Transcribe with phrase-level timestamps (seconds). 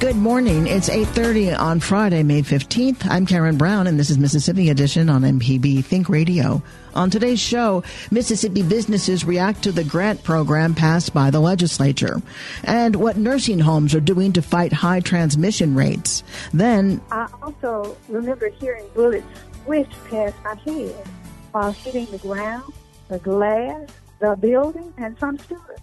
[0.00, 0.66] Good morning.
[0.66, 3.06] It's 8:30 on Friday, May 15th.
[3.10, 6.62] I'm Karen Brown and this is Mississippi Edition on MPB Think Radio.
[6.94, 12.22] On today's show, Mississippi businesses react to the grant program passed by the legislature
[12.64, 16.24] and what nursing homes are doing to fight high transmission rates.
[16.54, 19.26] Then I also remember hearing bullets
[19.66, 21.06] whiz past my head
[21.52, 22.72] while hitting the ground,
[23.08, 23.86] the glass,
[24.18, 25.79] the building, and some students.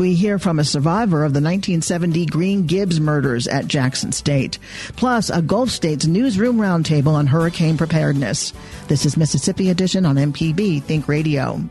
[0.00, 4.58] We hear from a survivor of the 1970 Green Gibbs murders at Jackson State,
[4.96, 8.54] plus a Gulf States newsroom roundtable on hurricane preparedness.
[8.88, 11.62] This is Mississippi Edition on MPB Think Radio.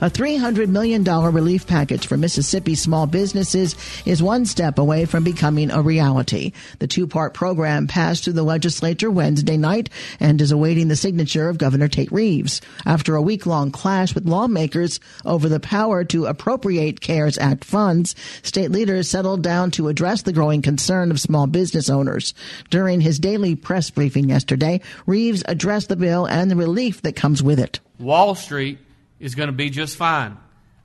[0.00, 3.74] A $300 million relief package for Mississippi small businesses
[4.04, 6.52] is one step away from becoming a reality.
[6.78, 9.90] The two-part program passed through the legislature Wednesday night
[10.20, 12.60] and is awaiting the signature of Governor Tate Reeves.
[12.86, 18.70] After a week-long clash with lawmakers over the power to appropriate CARES Act funds, state
[18.70, 22.34] leaders settled down to address the growing concern of small business owners.
[22.70, 27.42] During his daily press briefing yesterday, Reeves addressed the bill and the relief that comes
[27.42, 27.80] with it.
[27.98, 28.78] Wall Street
[29.20, 30.36] is going to be just fine.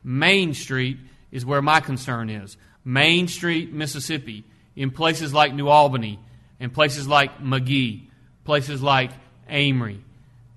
[0.03, 0.97] Main Street
[1.31, 2.57] is where my concern is.
[2.85, 4.44] Main Street, Mississippi,
[4.75, 6.19] in places like New Albany,
[6.59, 8.09] in places like Magee,
[8.44, 9.11] places like
[9.49, 10.01] Amory,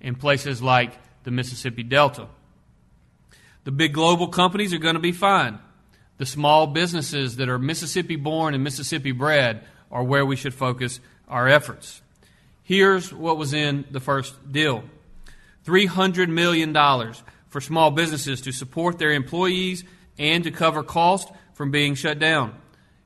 [0.01, 2.27] in places like the Mississippi Delta.
[3.63, 5.59] The big global companies are going to be fine.
[6.17, 10.99] The small businesses that are Mississippi born and Mississippi bred are where we should focus
[11.27, 12.01] our efforts.
[12.63, 14.83] Here's what was in the first deal
[15.65, 16.73] $300 million
[17.57, 19.83] for small businesses to support their employees
[20.19, 22.53] and to cover costs from being shut down.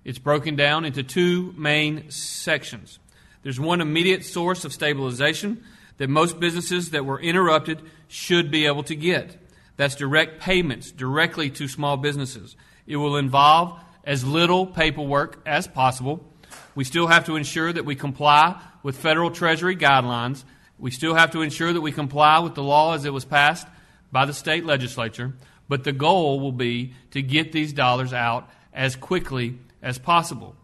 [0.03, 2.99] It's broken down into two main sections.
[3.43, 5.63] There's one immediate source of stabilization
[5.99, 9.37] that most businesses that were interrupted should be able to get.
[9.77, 12.57] That's direct payments directly to small businesses.
[12.85, 16.29] It will involve as little paperwork as possible.
[16.75, 20.43] We still have to ensure that we comply with federal Treasury guidelines.
[20.77, 23.65] We still have to ensure that we comply with the law as it was passed
[24.11, 25.33] by the state legislature,
[25.67, 30.55] but the goal will be to get these dollars out as quickly as possible.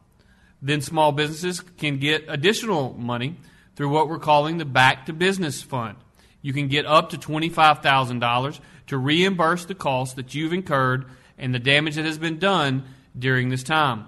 [0.61, 3.37] Then small businesses can get additional money
[3.75, 5.97] through what we're calling the Back to Business Fund.
[6.41, 11.05] You can get up to $25,000 to reimburse the costs that you've incurred
[11.37, 12.83] and the damage that has been done
[13.17, 14.07] during this time.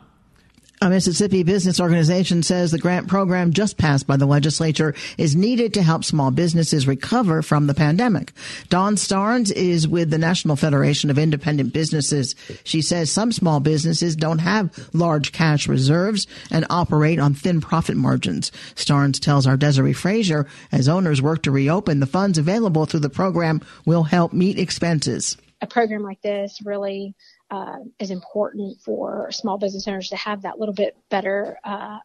[0.82, 5.74] A Mississippi business organization says the grant program just passed by the legislature is needed
[5.74, 8.32] to help small businesses recover from the pandemic.
[8.70, 12.34] Dawn Starnes is with the National Federation of Independent Businesses.
[12.64, 17.98] She says some small businesses don't have large cash reserves and operate on thin profit
[17.98, 18.50] margins.
[18.76, 23.10] Starnes tells our Desare Frazier as owners work to reopen, the funds available through the
[23.10, 25.36] program will help meet expenses.
[25.60, 27.16] A program like this really
[27.52, 32.00] uh, is important for small business owners to have that little bit better uh,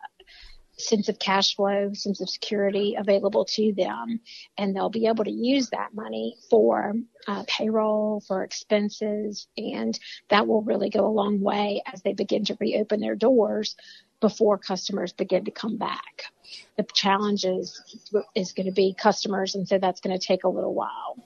[0.76, 4.20] sense of cash flow, sense of security available to them,
[4.58, 6.94] and they'll be able to use that money for
[7.26, 9.98] uh, payroll, for expenses, and
[10.28, 13.76] that will really go a long way as they begin to reopen their doors
[14.20, 16.24] before customers begin to come back.
[16.76, 17.80] The challenge is,
[18.34, 21.16] is going to be customers, and so that's going to take a little while.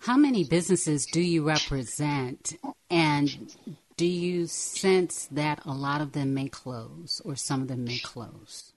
[0.00, 2.56] How many businesses do you represent?
[2.90, 3.54] And
[3.96, 7.98] do you sense that a lot of them may close or some of them may
[7.98, 8.71] close?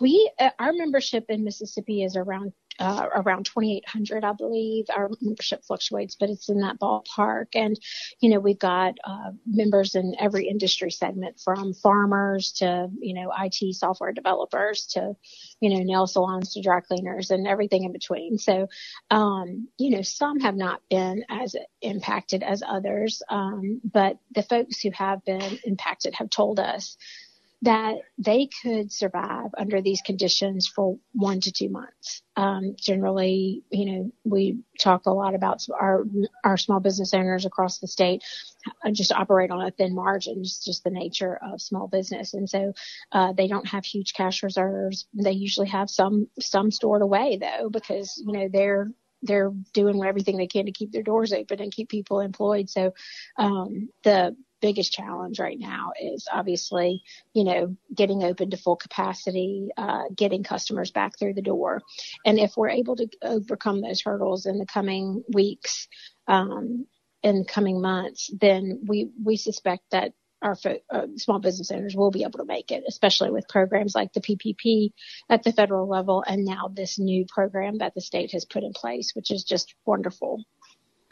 [0.00, 4.86] We, uh, our membership in Mississippi is around uh, around 2,800, I believe.
[4.94, 7.46] Our membership fluctuates, but it's in that ballpark.
[7.54, 7.78] And,
[8.20, 13.32] you know, we've got uh, members in every industry segment from farmers to, you know,
[13.36, 15.16] IT software developers to,
[15.60, 18.38] you know, nail salons to dry cleaners and everything in between.
[18.38, 18.68] So,
[19.10, 23.22] um, you know, some have not been as impacted as others.
[23.28, 26.96] Um, but the folks who have been impacted have told us
[27.62, 32.22] that they could survive under these conditions for one to two months.
[32.36, 36.04] Um, generally, you know, we talk a lot about our
[36.44, 38.22] our small business owners across the state
[38.84, 42.48] uh, just operate on a thin margin, It's just the nature of small business, and
[42.48, 42.72] so
[43.12, 45.06] uh, they don't have huge cash reserves.
[45.14, 48.88] They usually have some some stored away though, because you know they're
[49.22, 52.70] they're doing everything they can to keep their doors open and keep people employed.
[52.70, 52.94] So
[53.36, 57.02] um, the biggest challenge right now is obviously,
[57.34, 61.82] you know, getting open to full capacity, uh, getting customers back through the door.
[62.24, 65.88] And if we're able to overcome those hurdles in the coming weeks,
[66.26, 66.86] um,
[67.22, 70.56] in coming months, then we, we suspect that our
[70.90, 74.20] uh, small business owners will be able to make it, especially with programs like the
[74.20, 74.92] PPP
[75.28, 78.72] at the federal level and now this new program that the state has put in
[78.72, 80.44] place, which is just wonderful.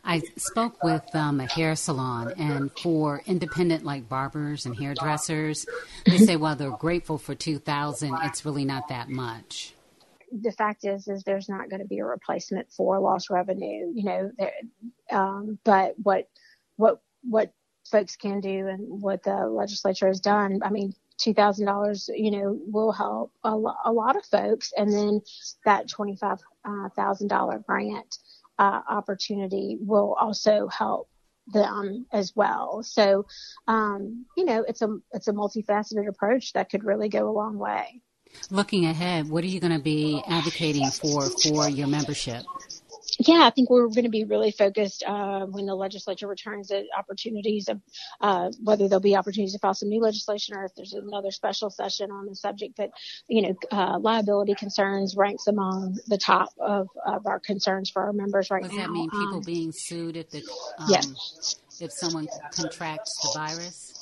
[0.06, 5.66] I spoke with um, a hair salon, and for independent like barbers and hairdressers,
[6.06, 9.74] they say while they're grateful for 2000 it's really not that much.
[10.30, 14.04] The fact is, is there's not going to be a replacement for lost revenue, you
[14.04, 14.30] know.
[15.10, 16.28] Um, but what,
[16.76, 17.52] what, what
[17.90, 22.30] folks can do, and what the legislature has done, I mean, two thousand dollars, you
[22.30, 25.20] know, will help a, lo- a, lot of folks, and then
[25.64, 28.18] that twenty five uh, thousand dollar grant
[28.58, 31.08] uh, opportunity will also help
[31.48, 32.82] them as well.
[32.82, 33.26] So,
[33.68, 37.58] um, you know, it's a it's a multifaceted approach that could really go a long
[37.58, 38.02] way.
[38.50, 42.44] Looking ahead, what are you going to be advocating for for your membership?
[43.18, 46.84] Yeah, I think we're going to be really focused uh, when the legislature returns at
[46.96, 47.80] opportunities of
[48.20, 51.70] uh, whether there'll be opportunities to file some new legislation or if there's another special
[51.70, 52.74] session on the subject.
[52.76, 52.90] But
[53.28, 58.12] you know, uh, liability concerns ranks among the top of, of our concerns for our
[58.12, 58.68] members right now.
[58.68, 60.42] Does that mean people um, being sued if the
[60.78, 61.56] um, yes.
[61.80, 63.95] if someone contracts the virus?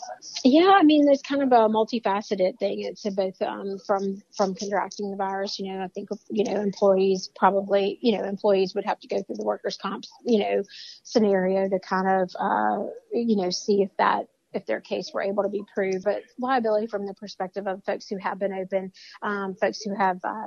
[0.45, 2.83] Yeah, I mean, it's kind of a multifaceted thing.
[2.83, 5.59] It's both um, from from contracting the virus.
[5.59, 9.23] You know, I think you know employees probably you know employees would have to go
[9.23, 10.63] through the workers' comp you know
[11.03, 15.43] scenario to kind of uh, you know see if that if their case were able
[15.43, 18.93] to be proved, but liability from the perspective of folks who have been open,
[19.23, 20.47] um, folks who have uh,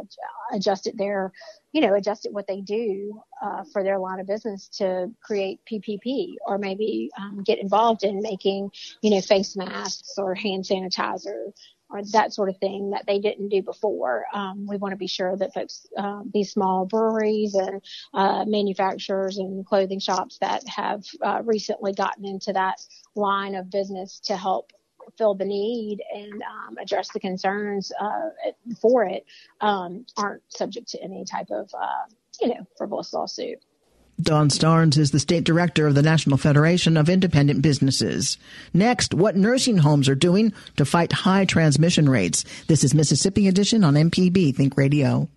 [0.51, 1.31] adjusted their,
[1.73, 6.35] you know, adjusted what they do uh, for their line of business to create PPE,
[6.45, 8.69] or maybe um, get involved in making,
[9.01, 11.51] you know, face masks or hand sanitizer
[11.89, 14.25] or that sort of thing that they didn't do before.
[14.33, 17.81] Um, we want to be sure that folks, uh, these small breweries and
[18.13, 22.81] uh, manufacturers and clothing shops that have uh, recently gotten into that
[23.15, 24.71] line of business to help
[25.17, 28.29] fill the need and um, address the concerns uh,
[28.81, 29.25] for it
[29.61, 32.03] um, aren't subject to any type of, uh,
[32.41, 33.59] you know, frivolous lawsuit.
[34.19, 38.39] Dawn Starnes is the state director of the National Federation of Independent Businesses.
[38.73, 42.43] Next, what nursing homes are doing to fight high transmission rates.
[42.65, 45.29] This is Mississippi Edition on MPB Think Radio.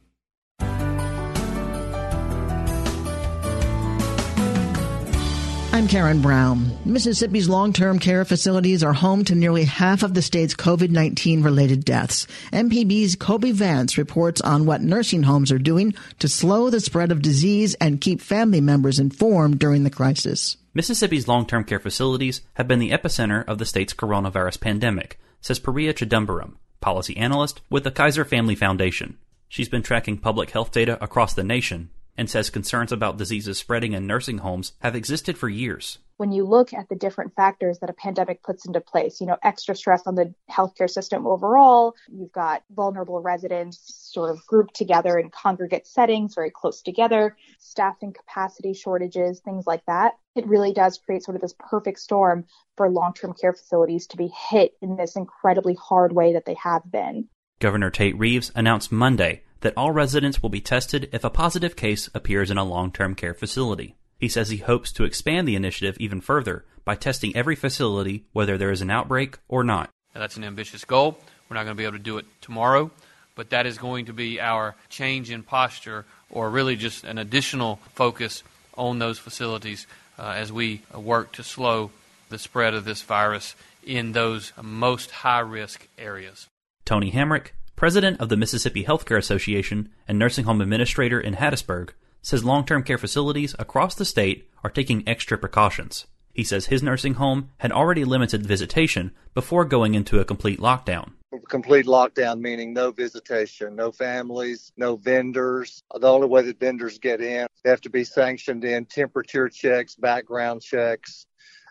[5.80, 6.76] I'm Karen Brown.
[6.84, 12.26] Mississippi's long-term care facilities are home to nearly half of the state's COVID-19 related deaths.
[12.52, 17.22] MPB's Kobee Vance reports on what nursing homes are doing to slow the spread of
[17.22, 20.58] disease and keep family members informed during the crisis.
[20.74, 25.94] Mississippi's long-term care facilities have been the epicenter of the state's coronavirus pandemic, says Priya
[25.94, 29.16] Chidambaram, policy analyst with the Kaiser Family Foundation.
[29.48, 31.88] She's been tracking public health data across the nation
[32.20, 35.96] and says concerns about diseases spreading in nursing homes have existed for years.
[36.18, 39.38] When you look at the different factors that a pandemic puts into place, you know,
[39.42, 45.18] extra stress on the healthcare system overall, you've got vulnerable residents sort of grouped together
[45.18, 50.12] in congregate settings, very close together, staffing capacity shortages, things like that.
[50.36, 52.44] It really does create sort of this perfect storm
[52.76, 56.56] for long term care facilities to be hit in this incredibly hard way that they
[56.62, 57.28] have been.
[57.60, 62.08] Governor Tate Reeves announced Monday that all residents will be tested if a positive case
[62.14, 63.96] appears in a long term care facility.
[64.18, 68.58] He says he hopes to expand the initiative even further by testing every facility whether
[68.58, 69.90] there is an outbreak or not.
[70.14, 71.18] Now, that's an ambitious goal.
[71.48, 72.90] We're not going to be able to do it tomorrow,
[73.34, 77.80] but that is going to be our change in posture or really just an additional
[77.94, 78.42] focus
[78.76, 79.86] on those facilities
[80.18, 81.90] uh, as we work to slow
[82.28, 86.46] the spread of this virus in those most high risk areas.
[86.84, 87.48] Tony Hamrick,
[87.80, 92.82] president of the Mississippi Healthcare Association and nursing home administrator in Hattiesburg, says long term
[92.82, 96.04] care facilities across the state are taking extra precautions.
[96.34, 101.12] He says his nursing home had already limited visitation before going into a complete lockdown.
[101.48, 105.82] Complete lockdown meaning no visitation, no families, no vendors.
[105.98, 109.94] The only way that vendors get in, they have to be sanctioned in, temperature checks,
[109.94, 111.24] background checks.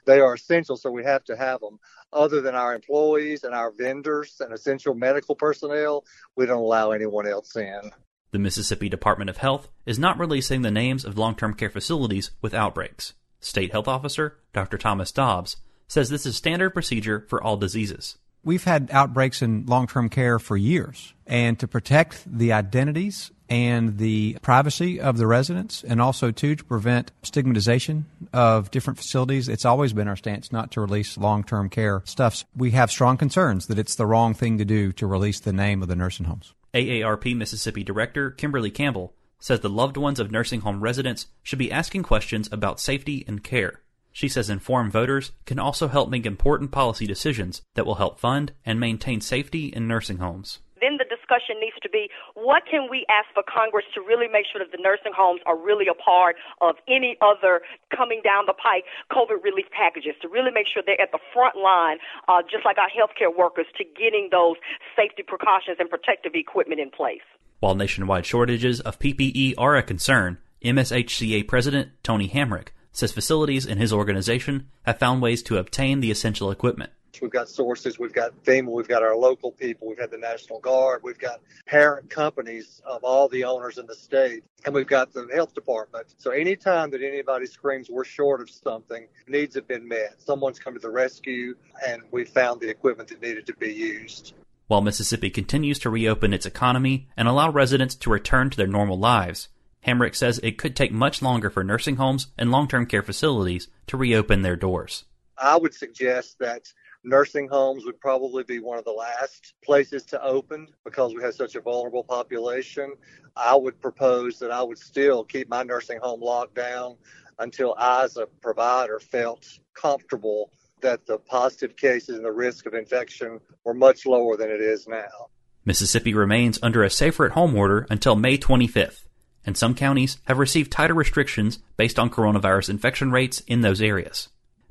[0.07, 1.79] They are essential, so we have to have them.
[2.11, 7.27] Other than our employees and our vendors and essential medical personnel, we don't allow anyone
[7.27, 7.91] else in.
[8.31, 12.31] The Mississippi Department of Health is not releasing the names of long term care facilities
[12.41, 13.13] with outbreaks.
[13.39, 14.77] State Health Officer Dr.
[14.77, 18.17] Thomas Dobbs says this is standard procedure for all diseases.
[18.43, 23.97] We've had outbreaks in long term care for years, and to protect the identities and
[23.97, 29.65] the privacy of the residents, and also too to prevent stigmatization of different facilities, it's
[29.65, 32.45] always been our stance not to release long term care stuffs.
[32.55, 35.81] We have strong concerns that it's the wrong thing to do to release the name
[35.81, 36.53] of the nursing homes.
[36.73, 41.71] AARP Mississippi Director Kimberly Campbell says the loved ones of nursing home residents should be
[41.71, 43.81] asking questions about safety and care.
[44.11, 48.51] She says informed voters can also help make important policy decisions that will help fund
[48.65, 50.59] and maintain safety in nursing homes.
[50.81, 54.45] Then the discussion needs to be what can we ask for Congress to really make
[54.49, 57.61] sure that the nursing homes are really a part of any other
[57.95, 61.55] coming down the pike COVID relief packages to really make sure they're at the front
[61.55, 64.55] line, uh, just like our healthcare workers, to getting those
[64.95, 67.25] safety precautions and protective equipment in place.
[67.59, 73.77] While nationwide shortages of PPE are a concern, MSHCA President Tony Hamrick says facilities in
[73.77, 76.91] his organization have found ways to obtain the essential equipment.
[77.21, 80.59] We've got sources, we've got FEMA, we've got our local people, we've had the National
[80.59, 85.13] Guard, we've got parent companies of all the owners in the state, and we've got
[85.13, 86.15] the health department.
[86.17, 90.21] So anytime that anybody screams we're short of something, needs have been met.
[90.21, 94.33] Someone's come to the rescue, and we found the equipment that needed to be used.
[94.67, 98.99] While Mississippi continues to reopen its economy and allow residents to return to their normal
[98.99, 99.49] lives,
[99.87, 103.67] Hamrick says it could take much longer for nursing homes and long term care facilities
[103.87, 105.05] to reopen their doors.
[105.37, 106.71] I would suggest that
[107.03, 111.33] nursing homes would probably be one of the last places to open because we have
[111.33, 112.93] such a vulnerable population.
[113.35, 116.97] I would propose that I would still keep my nursing home locked down
[117.39, 120.51] until I, as a provider, felt comfortable
[120.81, 124.87] that the positive cases and the risk of infection were much lower than it is
[124.87, 125.29] now.
[125.65, 129.03] Mississippi remains under a safer at home order until May 25th,
[129.45, 134.29] and some counties have received tighter restrictions based on coronavirus infection rates in those areas.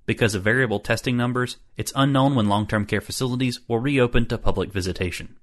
[0.09, 4.39] Because of variable testing numbers, it's unknown when long term care facilities will reopen to
[4.39, 5.37] public visitation.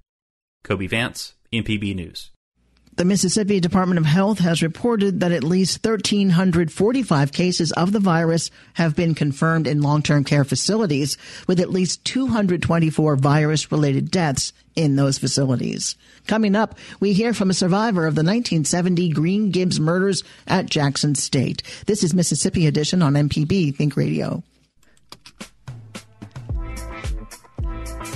[0.64, 2.32] Kobee Vance, MPB News.
[2.96, 8.50] The Mississippi Department of Health has reported that at least 1,345 cases of the virus
[8.74, 15.16] have been confirmed in long-term care facilities, with at least 224 virus-related deaths in those
[15.16, 15.94] facilities.
[16.26, 21.14] Coming up, we hear from a survivor of the 1970 Green Gibbs murders at Jackson
[21.14, 21.62] State.
[21.86, 24.42] This is Mississippi Edition on MPB Think Radio.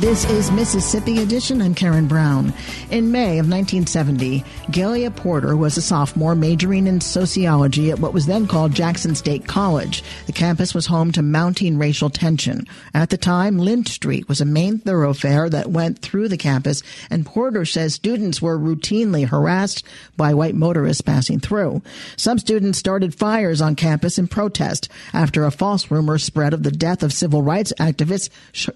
[0.00, 1.62] This is Mississippi Edition.
[1.62, 2.52] I'm Karen Brown.
[2.90, 8.26] In May of 1970, Galia Porter was a sophomore majoring in sociology at what was
[8.26, 10.04] then called Jackson State College.
[10.26, 12.66] The campus was home to mounting racial tension.
[12.92, 17.24] At the time, Lynch Street was a main thoroughfare that went through the campus, and
[17.24, 19.82] Porter says students were routinely harassed
[20.14, 21.80] by white motorists passing through.
[22.16, 26.70] Some students started fires on campus in protest after a false rumor spread of the
[26.70, 28.28] death of civil rights activist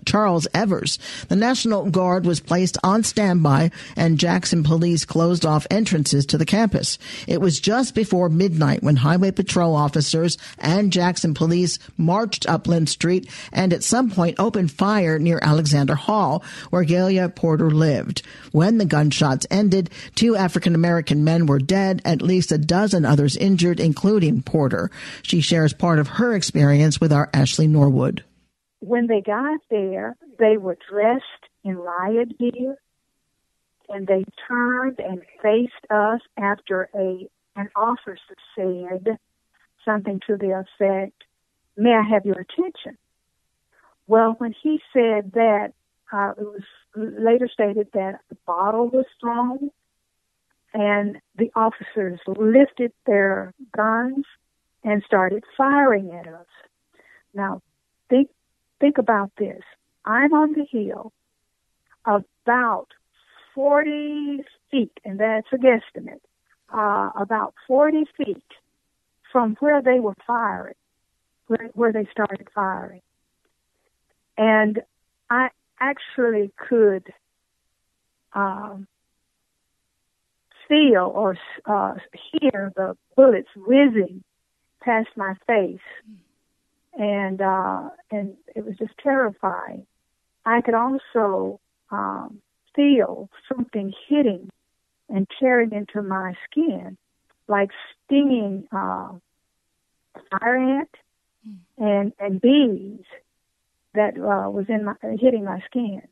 [0.06, 0.98] Charles Evers.
[1.28, 6.46] The National Guard was placed on standby and Jackson police closed off entrances to the
[6.46, 6.98] campus.
[7.26, 12.88] It was just before midnight when highway patrol officers and Jackson police marched up Lynch
[12.88, 18.22] Street and at some point opened fire near Alexander Hall, where Galia Porter lived.
[18.52, 23.36] When the gunshots ended, two African American men were dead, at least a dozen others
[23.36, 24.90] injured, including Porter.
[25.22, 28.24] She shares part of her experience with our Ashley Norwood.
[28.80, 31.24] When they got there, they were dressed
[31.64, 32.76] in riot gear
[33.88, 38.16] and they turned and faced us after a an officer
[38.54, 39.18] said,
[39.84, 41.24] something to the effect,
[41.80, 42.98] May I have your attention?
[44.06, 45.72] Well, when he said that,
[46.12, 46.62] uh, it was
[46.94, 49.70] later stated that the bottle was thrown
[50.74, 54.26] and the officers lifted their guns
[54.84, 56.46] and started firing at us.
[57.32, 57.62] Now,
[58.10, 58.28] think
[58.80, 59.62] think about this.
[60.04, 61.12] I'm on the hill
[62.04, 62.88] about
[63.54, 66.20] 40 feet, and that's a guesstimate,
[66.72, 68.44] uh, about 40 feet
[69.30, 70.74] from where they were firing,
[71.46, 73.02] where, where they started firing.
[74.36, 74.82] And
[75.28, 77.12] I actually could
[78.32, 78.86] um,
[80.68, 81.94] feel or uh,
[82.32, 84.22] hear the bullets whizzing
[84.80, 85.78] past my face,
[86.98, 89.86] and uh, and it was just terrifying.
[90.44, 92.40] I could also um,
[92.74, 94.50] feel something hitting
[95.08, 96.96] and tearing into my skin,
[97.48, 97.70] like
[98.06, 99.12] stinging uh,
[100.30, 100.90] fire ant
[101.78, 103.04] and and bees
[103.94, 106.02] that uh, was in my hitting my skin.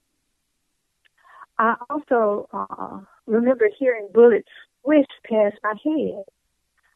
[1.59, 4.49] I also uh, remember hearing bullets
[4.85, 6.25] whiz past my head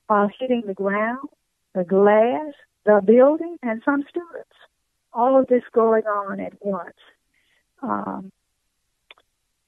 [0.07, 1.29] while hitting the ground,
[1.75, 4.51] the glass, the building, and some students.
[5.13, 6.97] All of this going on at once.
[7.83, 8.33] Um,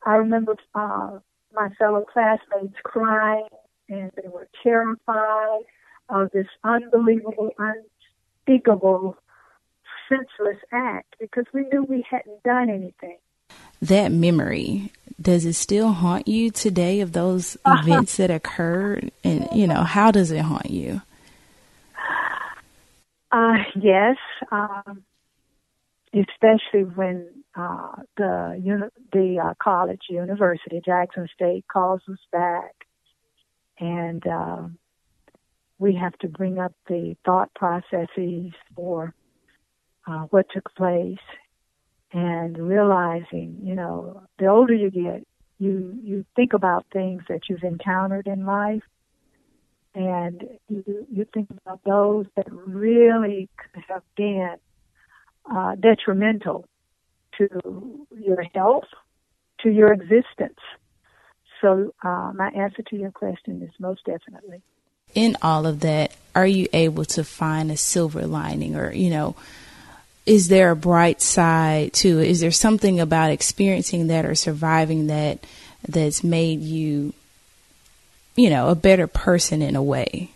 [0.04, 1.18] I remember uh,
[1.52, 3.48] my fellow classmates crying,
[3.88, 5.62] and they were terrified
[6.08, 9.16] of this unbelievable, unspeakable,
[10.08, 13.18] senseless act because we knew we hadn't done anything.
[13.80, 19.10] That memory, does it still haunt you today of those events that occurred?
[19.22, 21.02] And, you know, how does it haunt you?
[23.34, 24.16] Uh, yes,
[24.52, 25.02] um,
[26.14, 27.26] especially when
[27.56, 32.74] uh, the uni- the uh, college, university, Jackson State, calls us back,
[33.80, 34.68] and uh,
[35.80, 39.12] we have to bring up the thought processes for
[40.06, 41.18] uh, what took place,
[42.12, 45.26] and realizing, you know, the older you get,
[45.58, 48.84] you you think about things that you've encountered in life,
[49.94, 54.56] and you you think about those that really could have been
[55.50, 56.66] uh, detrimental
[57.38, 58.88] to your health,
[59.60, 60.58] to your existence.
[61.60, 64.62] So, uh, my answer to your question is most definitely.
[65.14, 69.36] In all of that, are you able to find a silver lining or, you know,
[70.26, 72.28] is there a bright side to it?
[72.28, 75.44] Is there something about experiencing that or surviving that
[75.86, 77.12] that's made you,
[78.36, 80.30] you know, a better person in a way?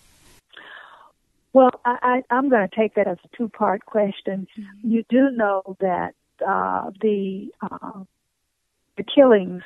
[1.53, 4.47] Well, I, I, am going to take that as a two part question.
[4.59, 4.91] Mm-hmm.
[4.91, 6.15] You do know that
[6.47, 8.05] uh, the uh,
[8.97, 9.63] the killings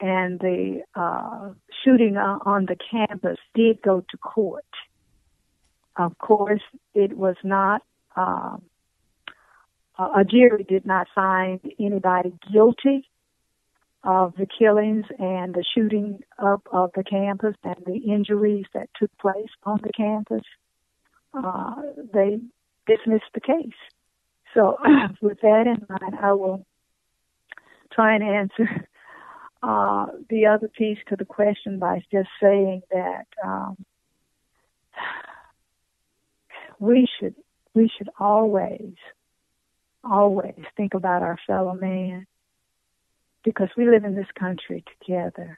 [0.00, 1.50] and the uh,
[1.84, 4.64] shooting on the campus did go to court.
[5.96, 6.62] Of course,
[6.94, 7.82] it was not.
[8.14, 8.62] Um,
[9.98, 13.08] a jury did not find anybody guilty
[14.06, 19.10] of the killings and the shooting up of the campus and the injuries that took
[19.18, 20.44] place on the campus.
[21.34, 21.74] Uh,
[22.14, 22.38] they
[22.86, 23.74] dismissed the case.
[24.54, 24.78] So,
[25.20, 26.64] with that in mind, I will
[27.92, 28.86] try and answer
[29.62, 33.76] uh, the other piece to the question by just saying that um,
[36.78, 37.34] we should
[37.74, 38.94] we should always
[40.04, 42.26] always think about our fellow man
[43.46, 45.56] because we live in this country together,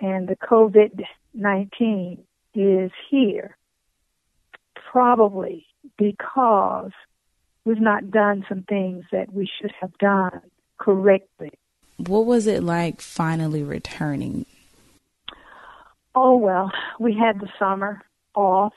[0.00, 1.02] and the COVID
[1.34, 3.56] nineteen is here
[4.90, 5.66] probably
[5.98, 6.92] because
[7.64, 10.40] we've not done some things that we should have done
[10.78, 11.50] correctly.
[11.96, 14.46] What was it like finally returning?
[16.14, 18.02] Oh well, we had the summer
[18.36, 18.74] off,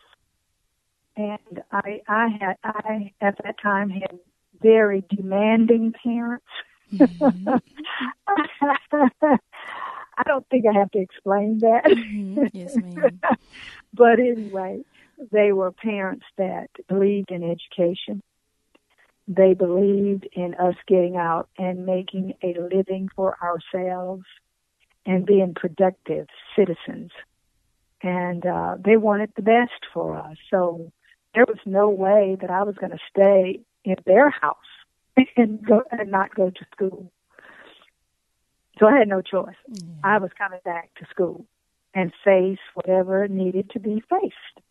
[1.15, 4.19] and I I had I at that time had
[4.59, 6.45] very demanding parents.
[6.93, 7.47] Mm-hmm.
[10.17, 11.85] I don't think I have to explain that.
[11.85, 12.45] Mm-hmm.
[12.53, 13.19] Yes, ma'am.
[13.93, 14.81] but anyway,
[15.31, 18.21] they were parents that believed in education
[19.27, 24.25] they believed in us getting out and making a living for ourselves
[25.05, 27.11] and being productive citizens.
[28.03, 30.37] And uh, they wanted the best for us.
[30.49, 30.91] So
[31.33, 34.57] there was no way that I was going to stay in their house
[35.37, 37.11] and go and not go to school.
[38.79, 39.55] So I had no choice.
[40.03, 41.45] I was coming back to school
[41.93, 44.65] and face whatever needed to be faced.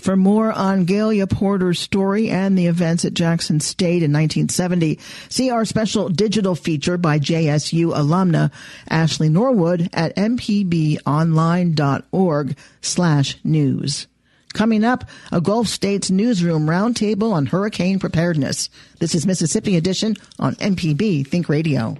[0.00, 5.50] For more on Galia Porter's story and the events at Jackson State in 1970, see
[5.50, 8.50] our special digital feature by JSU alumna
[8.88, 14.06] Ashley Norwood at mpbonline.org slash news.
[14.52, 18.68] Coming up, a Gulf States newsroom roundtable on hurricane preparedness.
[18.98, 21.96] This is Mississippi Edition on MPB Think Radio.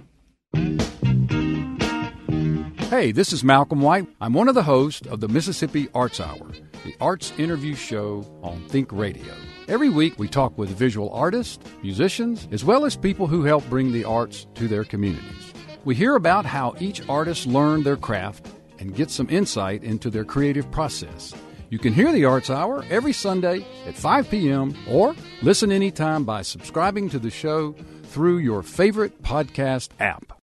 [2.89, 4.07] Hey, this is Malcolm White.
[4.21, 6.51] I'm one of the hosts of the Mississippi Arts Hour,
[6.85, 9.33] the arts interview show on Think Radio.
[9.67, 13.91] Every week, we talk with visual artists, musicians, as well as people who help bring
[13.91, 15.53] the arts to their communities.
[15.85, 18.45] We hear about how each artist learned their craft
[18.77, 21.33] and get some insight into their creative process.
[21.73, 24.75] You can hear the Arts Hour every Sunday at 5 p.m.
[24.87, 30.39] or listen anytime by subscribing to the show through your favorite podcast app.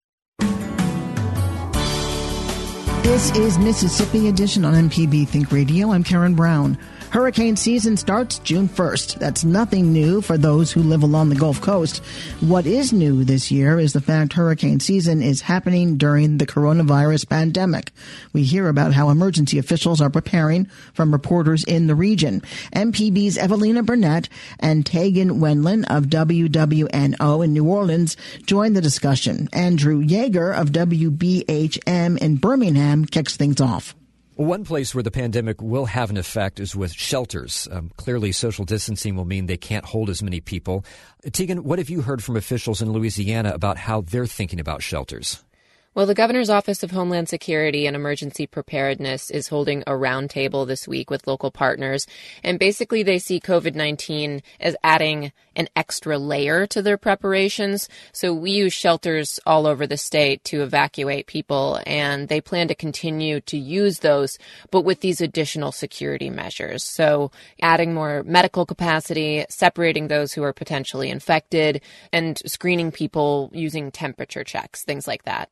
[3.05, 5.93] This is Mississippi Edition on MPB Think Radio.
[5.93, 6.77] I'm Karen Brown.
[7.11, 9.19] Hurricane season starts June 1st.
[9.19, 11.99] That's nothing new for those who live along the Gulf Coast.
[12.39, 17.29] What is new this year is the fact hurricane season is happening during the coronavirus
[17.29, 17.91] pandemic.
[18.33, 22.43] We hear about how emergency officials are preparing from reporters in the region.
[22.77, 24.29] MPB's Evelina Burnett
[24.61, 29.49] and Tegan Wendland of WWNO in New Orleans join the discussion.
[29.53, 33.97] Andrew Yeager of WBHM in Birmingham kicks things off.
[34.41, 37.69] One place where the pandemic will have an effect is with shelters.
[37.71, 40.83] Um, clearly, social distancing will mean they can't hold as many people.
[41.31, 45.45] Tegan, what have you heard from officials in Louisiana about how they're thinking about shelters?
[45.93, 50.87] Well, the governor's office of Homeland Security and Emergency Preparedness is holding a roundtable this
[50.87, 52.07] week with local partners.
[52.45, 57.89] And basically, they see COVID 19 as adding an extra layer to their preparations.
[58.13, 62.77] So we use shelters all over the state to evacuate people, and they plan to
[62.77, 64.39] continue to use those,
[64.71, 66.85] but with these additional security measures.
[66.85, 73.91] So adding more medical capacity, separating those who are potentially infected, and screening people using
[73.91, 75.51] temperature checks, things like that.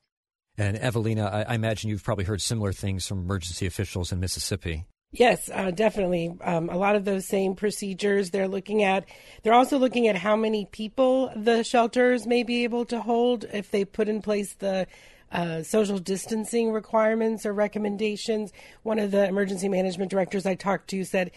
[0.58, 4.86] And Evelina, I, I, imagine you've probably heard similar things from emergency officials in Mississippi.
[5.12, 6.36] Yes, uh, definitely.
[6.42, 9.04] Um, a lot of those same procedures they're looking at.
[9.42, 13.70] They're also looking at how many people the shelters may be able to hold if
[13.70, 14.86] they put in place the
[15.30, 18.52] uh, social distancing requirements or recommendations.
[18.82, 21.30] One of the emergency management directors I talked to said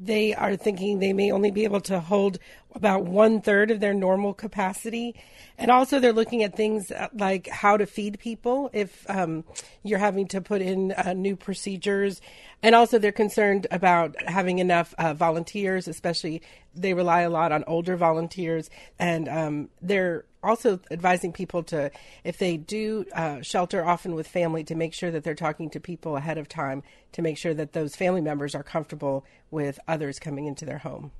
[0.00, 2.38] they are thinking they may only be able to hold
[2.74, 5.14] about one third of their normal capacity.
[5.56, 9.44] And also, they're looking at things uh, like how to feed people if um,
[9.82, 12.20] you're having to put in uh, new procedures.
[12.62, 16.42] And also, they're concerned about having enough uh, volunteers, especially
[16.74, 18.68] they rely a lot on older volunteers.
[18.98, 21.90] And um, they're also advising people to,
[22.24, 25.80] if they do uh, shelter often with family, to make sure that they're talking to
[25.80, 30.18] people ahead of time to make sure that those family members are comfortable with others
[30.18, 31.12] coming into their home.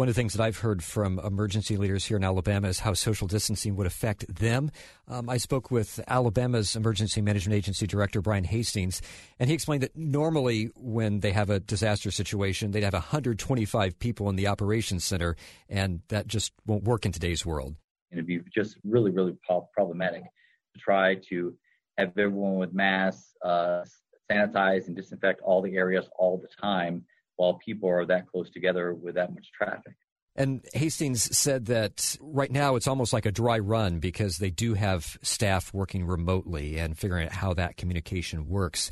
[0.00, 2.94] One of the things that I've heard from emergency leaders here in Alabama is how
[2.94, 4.70] social distancing would affect them.
[5.06, 9.02] Um, I spoke with Alabama's Emergency Management Agency Director, Brian Hastings,
[9.38, 14.30] and he explained that normally when they have a disaster situation, they'd have 125 people
[14.30, 15.36] in the operations center,
[15.68, 17.76] and that just won't work in today's world.
[18.10, 19.36] And it'd be just really, really
[19.74, 21.54] problematic to try to
[21.98, 23.84] have everyone with masks, uh,
[24.30, 27.04] sanitize and disinfect all the areas all the time
[27.40, 29.94] while people are that close together with that much traffic.
[30.36, 34.74] And Hastings said that right now it's almost like a dry run because they do
[34.74, 38.90] have staff working remotely and figuring out how that communication works.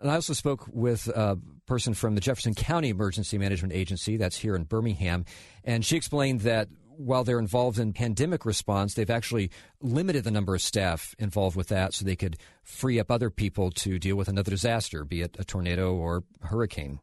[0.00, 4.36] And I also spoke with a person from the Jefferson County Emergency Management Agency that's
[4.36, 5.24] here in Birmingham,
[5.62, 10.56] and she explained that while they're involved in pandemic response, they've actually limited the number
[10.56, 14.26] of staff involved with that so they could free up other people to deal with
[14.28, 16.98] another disaster, be it a tornado or hurricane.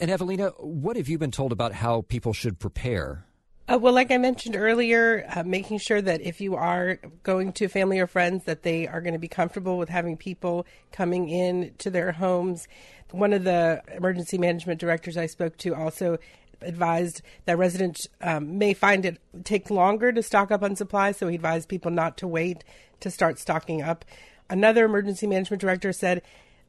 [0.00, 3.24] And Evelina, what have you been told about how people should prepare?
[3.66, 7.68] Uh, well, like I mentioned earlier, uh, making sure that if you are going to
[7.68, 11.74] family or friends, that they are going to be comfortable with having people coming in
[11.78, 12.68] to their homes.
[13.10, 16.18] One of the emergency management directors I spoke to also
[16.62, 21.26] advised that residents um, may find it take longer to stock up on supplies, so
[21.26, 22.62] he advised people not to wait
[23.00, 24.04] to start stocking up.
[24.48, 26.22] Another emergency management director said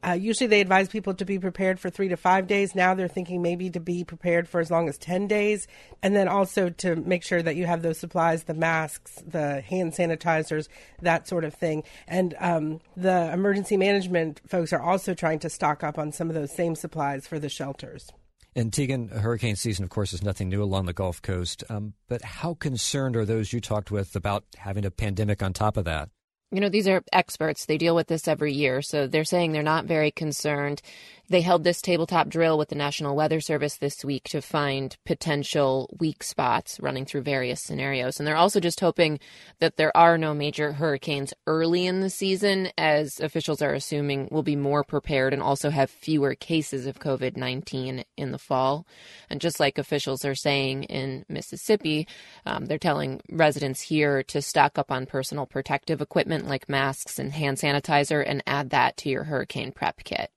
[0.06, 2.74] uh, usually they advise people to be prepared for three to five days.
[2.74, 5.66] Now they're thinking maybe to be prepared for as long as 10 days.
[6.02, 9.92] And then also to make sure that you have those supplies the masks, the hand
[9.92, 10.68] sanitizers,
[11.02, 11.84] that sort of thing.
[12.08, 16.34] And um, the emergency management folks are also trying to stock up on some of
[16.34, 18.10] those same supplies for the shelters.
[18.56, 21.62] And Tegan, hurricane season, of course, is nothing new along the Gulf Coast.
[21.68, 25.76] Um, but how concerned are those you talked with about having a pandemic on top
[25.76, 26.08] of that?
[26.50, 27.66] You know, these are experts.
[27.66, 28.82] They deal with this every year.
[28.82, 30.82] So they're saying they're not very concerned.
[31.30, 35.88] They held this tabletop drill with the National Weather Service this week to find potential
[36.00, 38.18] weak spots running through various scenarios.
[38.18, 39.20] And they're also just hoping
[39.60, 44.42] that there are no major hurricanes early in the season, as officials are assuming we'll
[44.42, 48.84] be more prepared and also have fewer cases of COVID 19 in the fall.
[49.30, 52.08] And just like officials are saying in Mississippi,
[52.44, 57.30] um, they're telling residents here to stock up on personal protective equipment like masks and
[57.30, 60.32] hand sanitizer and add that to your hurricane prep kit.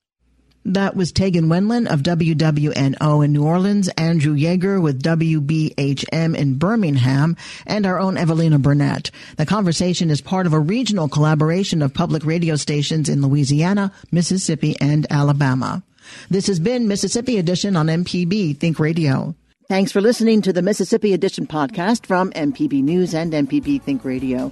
[0.65, 7.35] That was Tegan Wendland of WWNO in New Orleans, Andrew Yeager with WBHM in Birmingham,
[7.65, 9.11] and our own Evelina Burnett.
[9.35, 14.75] The conversation is part of a regional collaboration of public radio stations in Louisiana, Mississippi,
[14.79, 15.83] and Alabama.
[16.29, 19.35] This has been Mississippi Edition on MPB Think Radio.
[19.67, 24.51] Thanks for listening to the Mississippi Edition podcast from MPB News and MPB Think Radio.